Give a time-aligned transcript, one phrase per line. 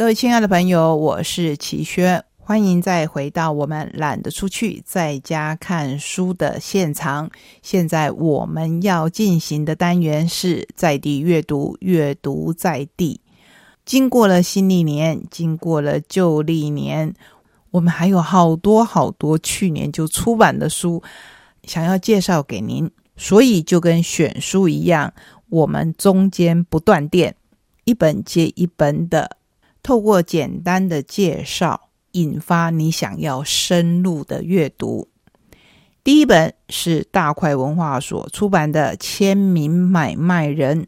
[0.00, 7.30] 各位亲爱的朋友，我是齐轩，欢迎再回到我们懒得出去，在家看书的现场。
[7.60, 13.20] 现在我们要进行的单元是在地阅读，阅读在地。
[13.84, 17.12] 经过了新历年，经过了旧历年，
[17.70, 21.02] 我们还有好多好多去年就出版的书
[21.64, 25.12] 想要介绍给您，所以就跟选书一样，
[25.50, 27.36] 我们中间不断电，
[27.84, 29.36] 一本接一本的。
[29.82, 35.08] 透过简单的介绍，引发你想要深入的阅读。
[36.02, 40.82] 第一本是大块文化所出版的《签名买卖人》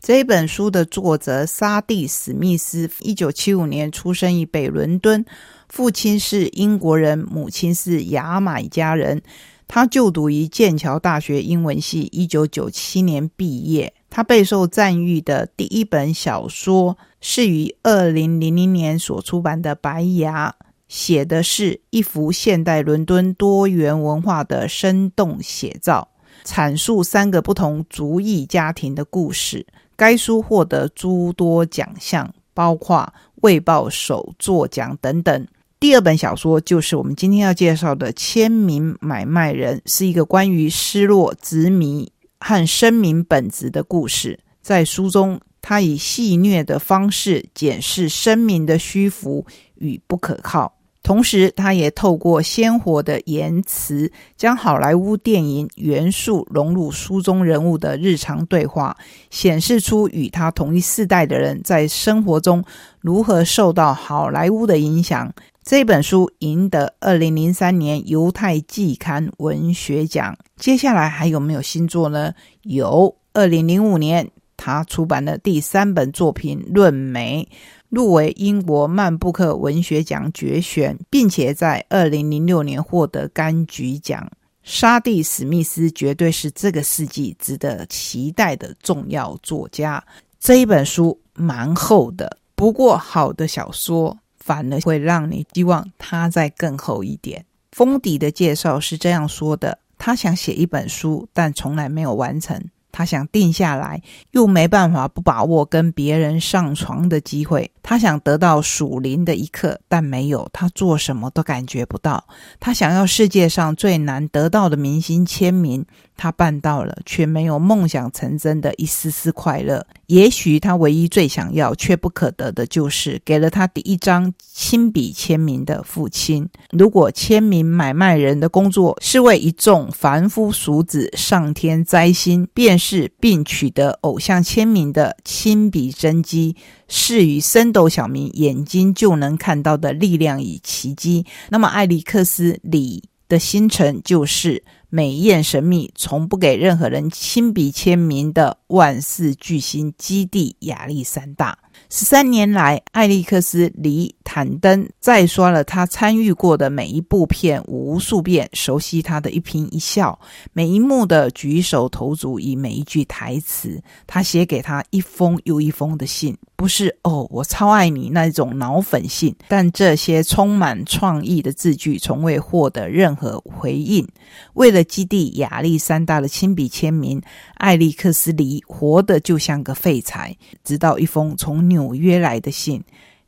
[0.00, 5.24] 这本书的作者沙蒂·史密斯，一九七五年出生于北伦敦，
[5.68, 9.22] 父亲是英国人，母亲是牙买加人。
[9.66, 13.94] 他就读于剑桥大学英文系，一九九七年毕业。
[14.16, 20.54] 他备受赞誉的第一本小说是于二零零零年所出版的《白牙》，
[20.86, 26.06] 写的是一幅现代伦敦多元文化的生动写照，
[26.44, 29.66] 阐述三个不同族裔家庭的故事。
[29.96, 35.48] 该书获得诸多奖项，包括《卫报》首作奖等等。
[35.80, 42.12] 第二本小说就是我们今天要介绍的《签名买卖人》，是一个关于失落、执迷。
[42.46, 50.70] 和声明本质的故事，在书中，他以戏谑的方式检视声明的虚浮与不可靠，
[51.02, 58.94] 同时，他也透过鲜活的言辞，将好莱坞电影元素融入书中人物的日常对话，
[59.30, 62.62] 显示出与他同一世代的人在生活中
[63.00, 65.32] 如何受到好莱坞的影响。
[65.64, 70.36] 这本书赢得二零零三年犹太季刊文学奖。
[70.56, 72.34] 接下来还有没有新作呢？
[72.64, 77.48] 有，二零零五年他出版的第三本作品《论梅》，
[77.88, 84.30] 入围英国曼布克文学奖决选，并且在二零零六年获得柑橘奖。
[84.62, 90.04] 沙蒂·史密斯绝对是这个世纪值得期待的重要作家。
[90.38, 94.18] 这一本书蛮厚的，不过好的小说。
[94.44, 97.46] 反而会让你希望它再更厚一点。
[97.72, 102.62] 封底的介绍是这样说的：他想写一本书，但从来没有完成。
[102.96, 104.00] 他想定下来，
[104.30, 107.68] 又没办法不把握跟别人上床的机会。
[107.82, 110.48] 他想得到属灵的一刻，但没有。
[110.52, 112.24] 他做什么都感觉不到。
[112.60, 115.84] 他想要世界上最难得到的明星签名，
[116.16, 119.84] 他办到了，却没有梦想成真的一丝丝快乐。
[120.14, 126.48] 也许他唯一最想要却不可得的，就是给了他第一张亲笔签名的父亲。
[126.70, 136.54] 如果签名买卖人的工作是为一众凡夫俗子上天摘星，便是并取得偶像签名的亲笔真迹，
[136.86, 141.26] 是与深斗小民眼睛就能看到的力量与奇迹。
[141.48, 144.62] 那么，艾利克斯里的星辰就是。
[144.96, 151.58] 美艳神秘，从不给任何人亲笔签名的万世巨星基地亚历山大。
[151.90, 160.16] 十三年来，艾利克斯·离坦登再刷了他参与过的每一部片无数遍，熟悉他的一颦一笑，
[160.52, 163.82] 每一幕的举手投足与每一句台词。
[164.06, 174.06] 他写给他一封又一封的信，不是“哦，我超爱你”那种脑粉信，但这些充满创意的字句从未获得任何回应。
[174.54, 177.20] 为了基地亚历山大的亲笔签名，
[177.56, 182.82] 艾利克斯·李活得就像个废柴，直到一封从纽约来的信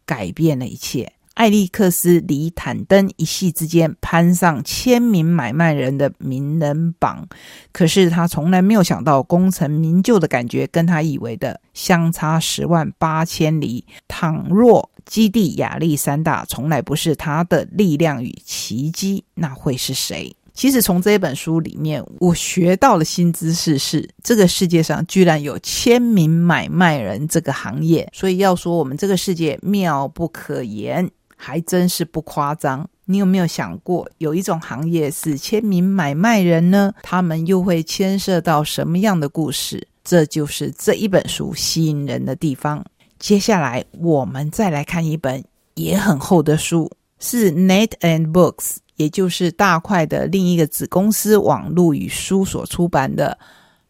[0.05, 1.13] 改变了一切。
[1.35, 7.29] 艾利克斯·李坦登一夕之间攀上签名买卖人的名人榜，
[7.73, 13.85] 可是他从来没有想到功成名就的感觉跟他以为的相差十万八千里。
[14.09, 20.35] 倘若基地亚历山大从来不是他的力量与奇迹，那会是谁？
[20.55, 28.09] 其实从这本书里面，我学到了新知识是，这个世界上居然有签名买卖人这个行业。
[28.11, 32.89] 所以要说我们这个世界妙不可言，还真是不夸张。
[33.05, 36.93] 你有没有想过，有一种行业是签名买卖人呢？
[37.03, 39.87] 他们又会牵涉到什么样的故事？
[40.07, 42.83] 这就是这一本书吸引人的地方。
[43.19, 45.45] 接下来我们再来看一本
[45.75, 48.77] 也很厚的书，是 Net and Books。
[48.97, 53.37] 也就是大块的另一个子公司网络与书所出版的《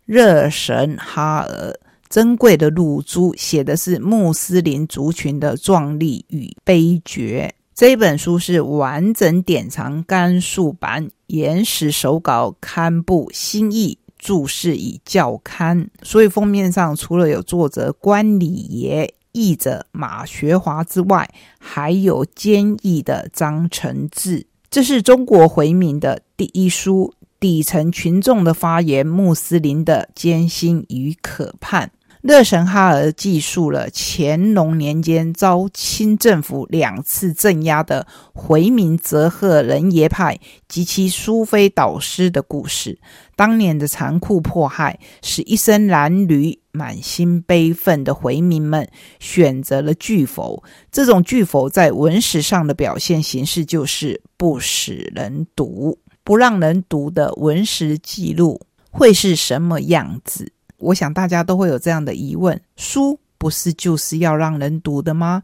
[0.05, 1.71] 热神哈尔》，
[2.09, 7.55] 珍贵的露珠，写的是穆斯林族群的壮丽与悲绝。
[7.73, 19.15] 这本书是完整典藏甘肃版原始手稿刊布新译注释与校刊，所以封面上除了有作者关礼爷。
[19.39, 21.29] 译者马学华之外，
[21.59, 24.47] 还有坚毅的张承志。
[24.71, 31.91] 这是中国回民的第一书，底层群众的发言，穆斯林的艰辛与可盼。
[32.26, 40.37] 乐神哈尔记述了乾隆年间遭清政府两次镇压的回民泽赫人耶派
[40.67, 42.99] 及其苏菲导师的故事。
[43.37, 48.88] 当年的残酷迫害，使一身褴褛、满心悲愤的回民们
[49.20, 50.64] 选择了拒否。
[50.90, 60.50] 这种拒否在文史上的表现形式，就是不使人读，不让人读的文史记录会是什么样子？
[60.78, 65.43] 我想大家都会有这样的疑问：书不是就是要让人读的吗？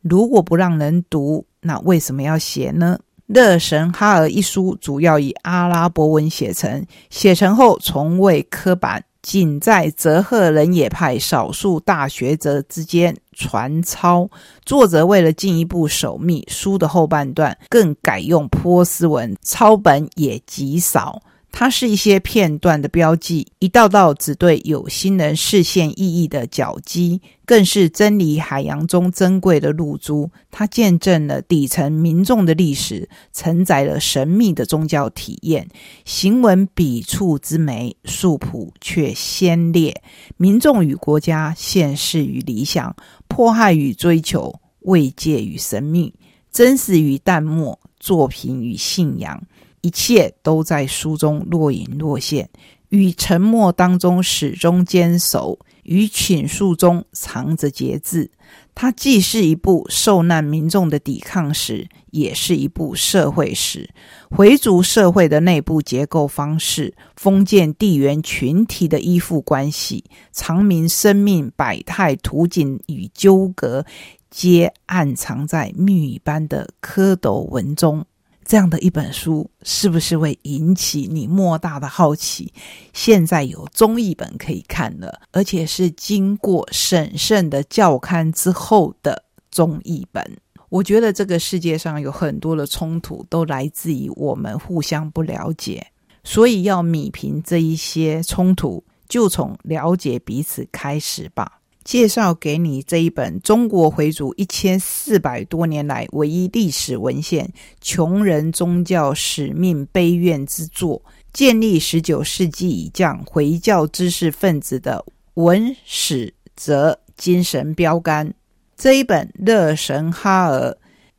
[0.00, 2.98] 如果不让人读，那为什么要写呢？
[3.26, 14.28] 《勒神哈尔》一书主要以阿拉伯文写成，写成后从未刻版，仅在泽赫人也派少数大学者之间传抄。
[14.66, 21.22] 作者为了进一步守密，书的后半段更改用波斯文，抄本也极少。
[21.54, 30.30] 它是一些片段的标记，一道道只对有心人视线意义的脚迹，更是真理海洋中珍贵的露珠。
[30.50, 35.68] 它见证了底层民众的历史，承载了神秘的宗教体验。
[36.06, 40.02] 行文笔触之美，素朴却鲜烈。
[40.38, 42.96] 民众与国家，现实与理想，
[43.28, 46.14] 迫害与追求，慰藉与神秘，
[46.50, 49.44] 真实与淡漠，作品与信仰。
[49.82, 52.48] 一切都在书中若隐若现，
[52.88, 58.30] 与沉默当中始终坚守，与倾诉中藏着节制。
[58.74, 63.90] 它既是一部受难民众的抵抗史，也是一部社会史。
[64.30, 73.84] 回族社会的内部结构方式、封建地缘群体的依附关系、长民生命百态图景与纠葛，
[74.30, 78.06] 皆暗藏在密语般的蝌蚪文中。
[78.52, 82.52] 这样的一本书，是不是会引起你莫大的好奇？
[82.92, 90.36] 现在有中译本可以看了，而且是经过审慎的校勘之后的中译本。
[90.68, 95.86] 我觉得这个世界上有很多的冲突，都来自于我们互相不了解，
[96.22, 101.61] 所以要米平这一些冲突，就从了解彼此开始吧。
[101.84, 111.02] 介绍给你这一本中国回族一千四百多年来唯一历史文献——穷人宗教使命悲怨之作，
[111.32, 118.34] 建立十九世纪以降回教知识分子的文史哲精神标杆。
[118.76, 120.70] 这一本《勒神哈尔》，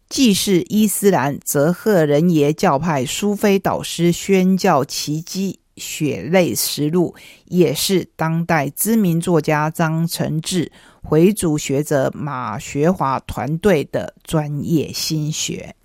[0.09, 5.59] 既是伊斯兰泽赫人耶教派苏菲导师宣教奇迹。
[5.75, 7.15] 血泪实录
[7.45, 10.71] 也是当代知名作家张承志、
[11.01, 15.75] 回族学者马学华团队的专业心血。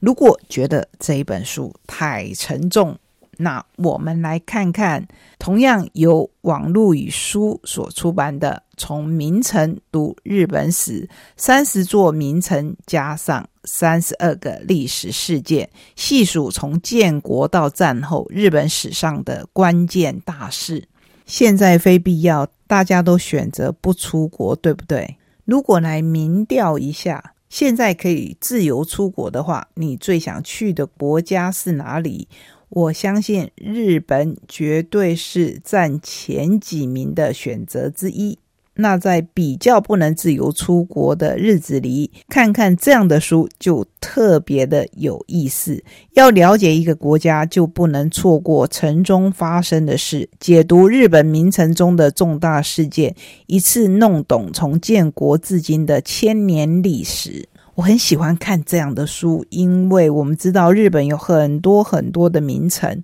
[0.00, 2.98] 如果觉得这一本书太沉重，
[3.38, 5.06] 那我们来看看
[5.38, 11.02] 同样由网络与书所出版的《从名城读日本史》，
[11.36, 13.48] 三十座名城加上。
[13.68, 20.86] 三十二个历史事件，细数从建国到战后日本史上的关键大事。
[21.26, 25.16] 现在非必要，大家都选择不出国，对不对？
[25.44, 32.28] 如果来民调一下，现在可以自由出国的话，你最想去的国家是哪里？
[32.68, 38.38] 我相信日本绝对是占前几名的选择之一。
[38.78, 45.82] 那在比较不能自由出国的日子里，看看这样的书就特别的有意思。
[46.12, 57.48] 要了解一个国家，就不能错过城中发生的事，解读日本名城中的重大事件，一次弄懂从建国至今的千年历史。
[57.76, 63.02] 我很喜欢看这样的书，因为我们知道日本有很多很多的名城。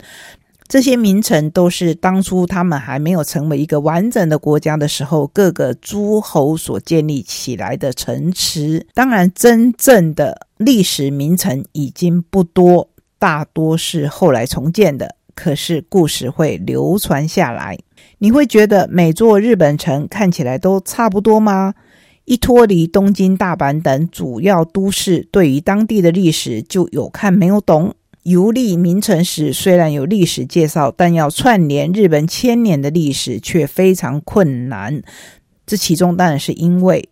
[0.67, 8.87] 这些名城都是当初他们还没有成为一个完整的国家的时候，各个诸侯所建立起来的城池。
[8.95, 12.88] 当然，真正的历史名城已经不多，
[13.19, 15.14] 大多是后来重建的。
[15.35, 17.79] 可是故事会流传下来。
[18.17, 21.75] 你会觉得每座日本城看起来都差不多吗？
[22.25, 27.95] 一脱离东京、大阪等主要都市，对于当地的历史就有看没有懂。
[28.23, 35.02] 游历名城时，虽然有历史介绍，但要串联日本千年的历史却非常困难。
[35.67, 37.09] 这其中当然是因为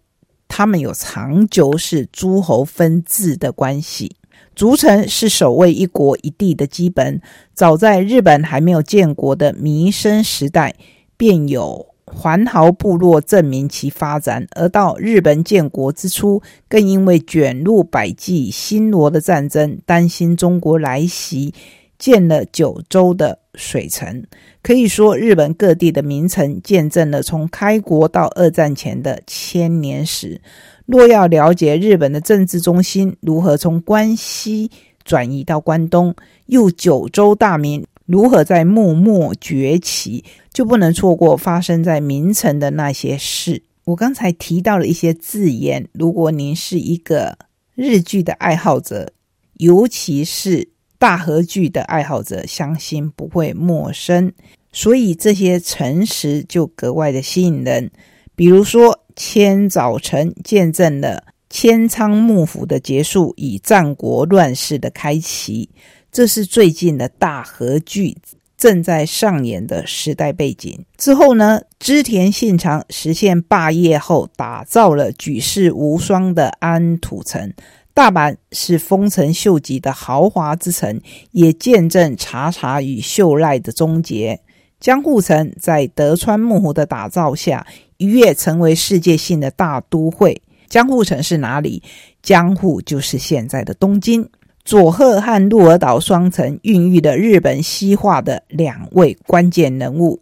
[0.46, 4.14] 他们有长久是诸侯分治的关系。
[4.54, 7.20] 逐城是守卫一国一地的基本。
[7.54, 10.76] 早在日本还没有建国的弥生时代，
[11.16, 21.54] 便有环豪部落证明其发展，而到日本建国之初，更因为卷入百济新罗的战争，担心中国来袭，
[21.98, 24.24] 建了九州的水城。
[24.62, 30.40] 可以说，日本各地的名城见证了从开国到二战前的千年史。
[30.84, 34.70] 若要了解日本的政治中心如何从关西
[35.04, 36.14] 转移到关东，
[36.46, 43.62] 又九州大名如何在幕末崛起，就不能错过发生在明城的那些事。
[43.84, 47.38] 我刚才提到了一些字眼，如果您是一个
[47.76, 49.12] 日剧的爱好者，
[49.58, 54.32] 尤其是大和剧的爱好者，相信不会陌生。
[54.72, 57.92] 所以这些诚实就格外的吸引人。
[58.34, 65.68] 比如说，千早晨见证了千仓幕府的结束，以战国乱世的开启。
[66.12, 68.16] 这是最近的大和剧
[68.56, 70.84] 正在上演的时代背景。
[70.98, 77.52] 之后呢，织田信长实现霸业后，打造了举世无双的安土城。
[77.94, 81.00] 大阪是丰臣秀吉的豪华之城，
[81.32, 84.40] 也见证茶茶与秀赖的终结。
[84.78, 87.66] 江户城在德川幕府的打造下，
[87.98, 90.40] 一跃成为世界性的大都会。
[90.68, 91.82] 江户城是哪里？
[92.22, 94.28] 江户就是现在的东京。
[94.64, 100.20] 佐贺和鹿儿岛双城孕育了日本西化的两位关键人物，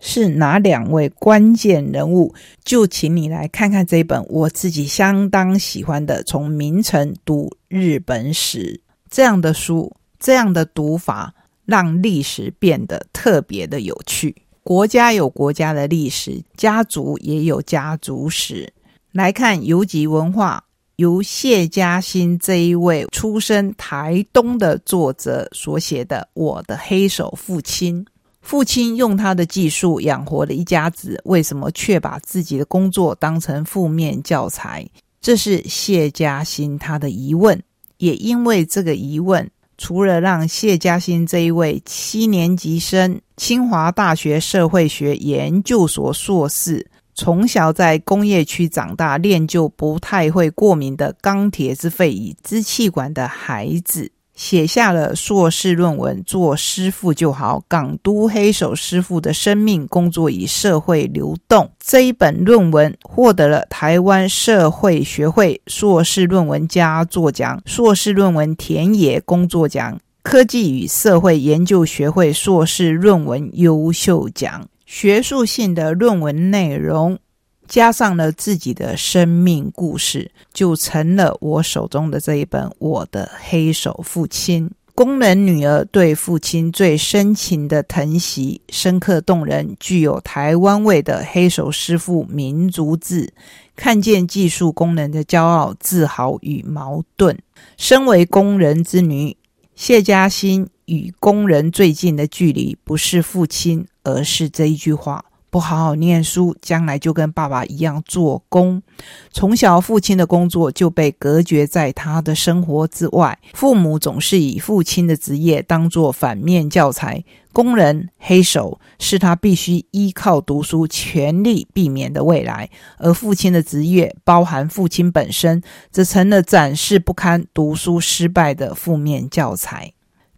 [0.00, 2.34] 是哪两位关键人物？
[2.64, 14.34] 就请你来看看这本我自己相当喜欢的《从名城读日本史》这样的书，这样的读法让历史变得特别的有趣。
[14.64, 18.72] 国家有国家的历史，家族也有家族史。
[19.12, 20.64] 来看游集文化。
[20.96, 28.04] 由谢嘉欣这一位出身台东的作者所写的《我的黑手父亲》，
[28.40, 34.86] 父亲用他的技术养活了一家子，为什么却把自己的工作当成负面教材？
[35.20, 37.60] 这是谢嘉欣他的疑问。
[37.98, 46.86] 也因为这个疑问，除了让谢嘉欣这一位七年级生，清华大学社会学研究所硕士。
[47.14, 74.66] 从小在工业区长大，练就不太会过敏的钢铁之肺与支气管的孩子，写下了硕士论文《做师傅就好：港都黑手师傅的生命、工作与社会流动》这一本论文，获得了台湾社会学会硕士论文佳作奖、硕士论文田野工作奖、科技与社会研究学会硕士论文优秀奖。
[74.94, 77.18] 学术性的论文内容，
[77.66, 84.68] 加上了自己的生命故事，就成了我手中的这一本《我的黑手父亲》。
[84.94, 93.34] 工人女儿对父亲最深情的疼惜，深刻动人，具有台湾味的黑手师傅民族志，
[93.74, 97.36] 看见技术工人的骄傲、自豪与矛盾。
[97.76, 99.36] 身为工人之女，
[99.74, 103.86] 谢嘉欣与工人最近的距离，不是父亲。
[104.06, 108.82] 而是这一句话：不好好念书，将来就跟爸爸一样做工。
[109.30, 113.38] 从小，父亲的工作就被隔绝在他的生活之外。
[113.54, 117.24] 父母总是以父亲的职业当作反面教材。
[117.50, 129.94] 工人、黑手是他必须依靠读书全力避免的未来，而父亲的职业，包含父亲本身，则成了展示不堪读书失败的负面教材。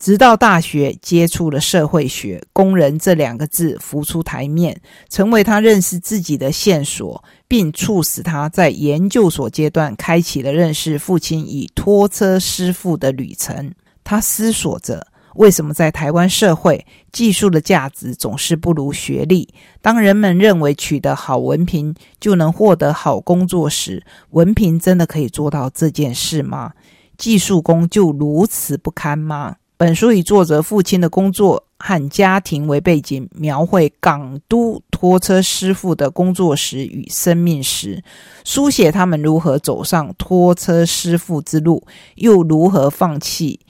[0.06, 13.72] 直到大学接触了社会学，工人这两个字浮出台面，成为他认识自己的线索，并促使他在研究所阶段开启了认识父亲与拖车师傅的旅程。
[14.04, 19.52] 他思索着，为什么在台湾社会，技术的价值总是不如学历？
[19.82, 26.74] 当人们认为取得好文凭就能获得好工作时，文凭真的可以做到这件事吗？
[27.18, 29.56] 技术工就如此不堪吗？
[29.78, 38.02] 本书以作者父亲的工作和家庭为背景，描绘港都拖车师傅的工作时与生命时，
[38.42, 43.60] 书写他们如何走上拖车师傅之路，又如何放弃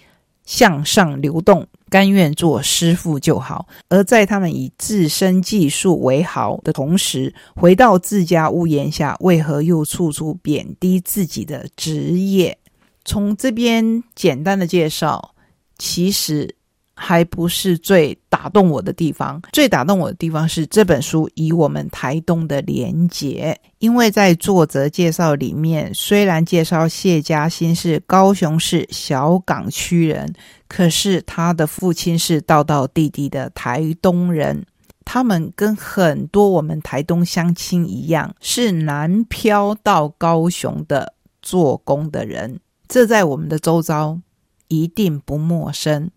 [0.45, 3.67] 向上流动，甘愿做师傅就好。
[3.89, 12.57] 而在他们以自身技术为豪的同时，回到自家屋檐下，为何又处处贬低自己的职业？
[13.05, 15.33] 从这边简单的介绍。
[15.78, 16.54] 其实
[16.95, 30.33] 还不是最打动我的地方，最打动我的地方是这本书以我们台东的连结，因为在作者介绍里面，虽然介绍谢家欣是高雄市小港区人，
[30.68, 34.64] 可是他的父亲是道道地地的台东人。
[35.04, 44.18] 他们跟很多我们台东乡亲一样，是南漂到高雄的做工的人，这在我们的周遭
[44.68, 46.11] 一定不陌生。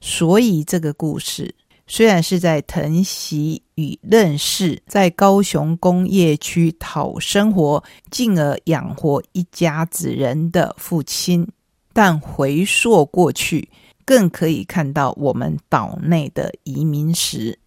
[0.00, 1.54] 所以这个故事
[1.86, 11.48] 虽然是在疼惜与认识在高雄工业区讨生活，进而养活一家子人的父亲，
[11.92, 13.70] 但回溯过去，
[14.04, 17.58] 更可以看到我们岛内的移民史。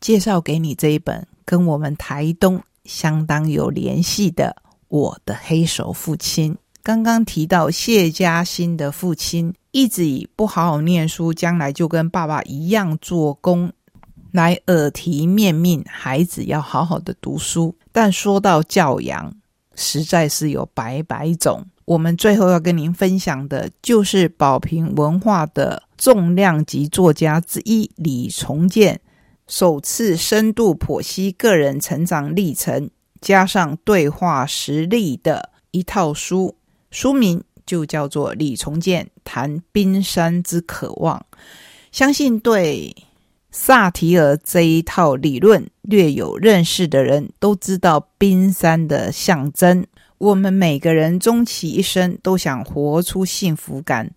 [0.00, 4.56] 介绍给你这一本跟我们台东相当有联系的
[4.88, 6.54] 《我的黑手父亲》。
[6.82, 13.70] 刚刚提到谢嘉欣的父亲一直以不好好念书，将来就跟爸爸一样做工，
[14.32, 17.74] 来耳提面命孩子要好好的读书。
[17.92, 19.34] 但说到教养，
[19.74, 21.66] 实在是有百百种。
[21.84, 29.00] 我们最后要跟您分享的，就是宝瓶文化的重量级作家之一李重建。
[29.46, 36.54] 首次深度剖析个人成长历程，加上对话实例的一套书，
[36.90, 41.24] 书名就叫做《李重建谈冰山之渴望》。
[41.92, 42.94] 相信对
[43.50, 49.86] 萨提尔这一套理论略有认识的人都知道，冰山的象征。
[50.18, 54.10] 我们每个人终其一生都想活出幸福感，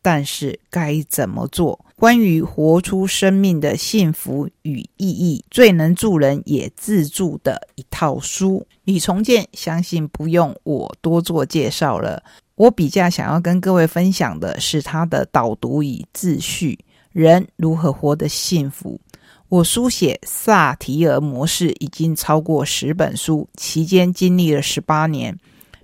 [0.00, 1.84] 但是该怎么做？
[1.98, 8.64] 关于活出生命的幸福与意义，最能助人也自助的一套书。
[8.84, 12.22] 李重建，相信不用我多做介绍了。
[12.54, 16.78] 我比较想要跟各位分享的是他的导读与自序：
[17.10, 19.00] 人如何活得幸福。
[19.48, 25.36] 我书写萨提尔模式已经超过十本书，期间经历了十八年。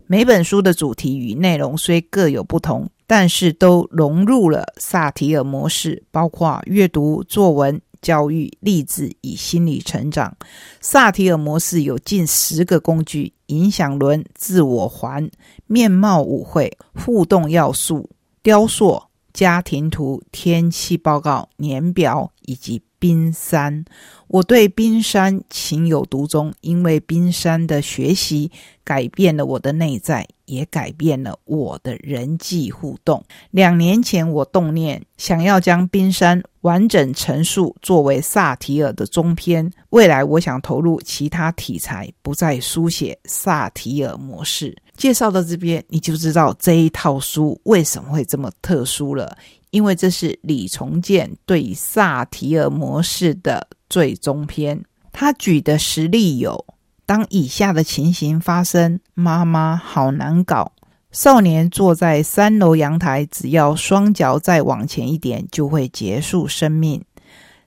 [0.07, 2.89] 每本书的主题与内容虽各有不同。
[3.07, 10.35] 但是都融入了萨提尔模式，包括阅读、作文、教育、励志与心理成长。
[10.81, 15.31] 萨提尔模式有近十个工具：影响轮、自我环、
[15.67, 18.09] 面貌舞会、互动要素、
[18.43, 19.03] 雕塑、
[19.35, 23.85] 家庭图、天气报告、年表以及冰山。
[24.29, 28.51] 我对冰山情有独钟，因为冰山的学习
[28.83, 30.27] 改变了我的内在。
[30.47, 33.25] 也改变了我的人际互动。
[33.51, 39.73] 两年前，我动念想要将冰山完整陈述作为萨提尔的中篇。
[39.89, 44.77] 未来，我想投入其他题材，不再书写萨提尔模式。
[44.99, 49.35] 介绍到这边，你就知道这一套书为什么会这么特殊了。
[49.75, 54.81] 因为这是李重建对萨提尔模式的最终篇。
[55.11, 56.65] 他举的实例有。
[57.05, 60.71] 当以下的情形发生：妈妈好难搞。
[61.11, 67.03] 少年坐在三楼阳台，只要双脚再往前一点，就会结束生命。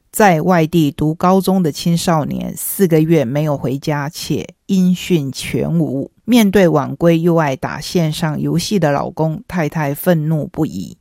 [0.09, 6.09] 在外地读高中的青少年，四个月没有回家，且音讯全无。
[6.23, 10.97] 面对晚归又爱打线上游戏的老公，太太愤怒不已，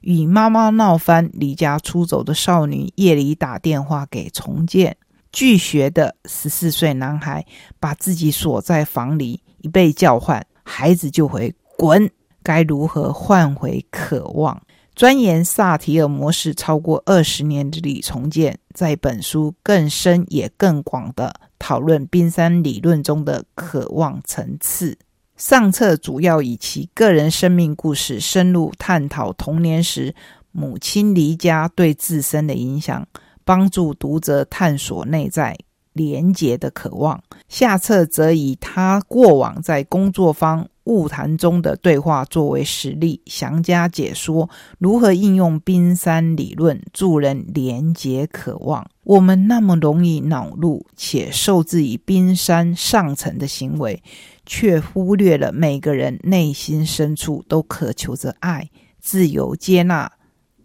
[0.00, 4.96] 与妈妈闹翻，离家出走的少女夜里打电话给重建。
[5.30, 7.44] 拒学的十四岁男孩
[7.78, 12.10] 把自己锁在房里，一被叫唤，孩子就会滚。
[12.42, 14.62] 该如何换回渴望？
[14.94, 24.96] 钻研萨提尔模式超过二十年的李重建，在本书更深也更广的讨论冰山理论中的渴望层次。
[25.38, 30.14] 上册主要以其个人生命故事深入探讨童年时
[30.50, 33.06] 母亲离家对自身的影响。
[33.44, 35.56] 帮助读者探索内在
[35.94, 37.22] 连结的渴望。
[37.48, 48.86] 下册则以他过往在工作方物谈中的对话作为实例，详加解说如何应用冰山理论助人连结渴望。
[49.04, 54.02] 我们那么容易恼怒且受制于冰山上层的行为，
[54.48, 60.10] 却忽略了每个人内心深处都渴求着爱、自由、接纳。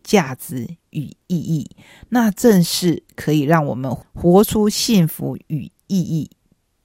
[0.06, 1.78] 价值与意义，
[2.10, 6.30] 那正是可以让我们活出幸福与意义，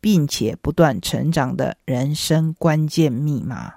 [0.01, 3.75] 并且不断成长的人生关键密码。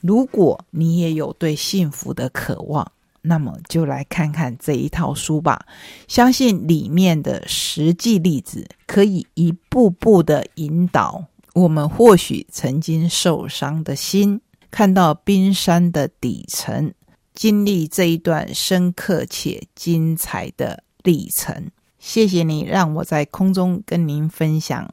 [0.00, 5.66] 如果你也有对幸福的渴望，那么就来看看这一套书吧。
[6.08, 16.92] 相信里面的实际例子可以一步步的引导我们，或许曾经受伤的心，看到冰山的底层。
[17.32, 24.92] 经历这一段深刻且精彩的历程，谢谢你让我在空中跟您分享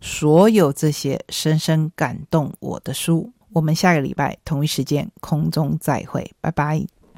[0.00, 3.32] 所有这些深深感动我的书。
[3.52, 6.86] 我们下个礼拜同一时间空中再会，拜拜。